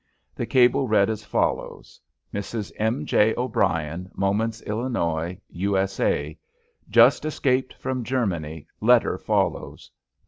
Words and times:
The 0.33 0.47
cable 0.47 0.87
read 0.87 1.11
as 1.11 1.23
follows: 1.23 2.01
Mrs. 2.33 2.71
M. 2.77 3.05
J. 3.05 3.35
O'Brien, 3.35 4.09
Momence, 4.17 4.63
Ill., 4.65 5.35
U. 5.51 5.77
S. 5.77 5.99
A.: 5.99 6.39
Just 6.89 7.23
escaped 7.23 7.75
from 7.75 8.03
Germany. 8.03 8.65
Letter 8.79 9.19
follows. 9.19 9.91